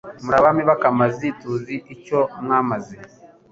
Muri 0.23 0.35
Abami 0.41 0.61
b'akamazi 0.69 1.27
Tuzi 1.39 1.75
icyo 1.93 2.19
mwamaze. 2.43 2.95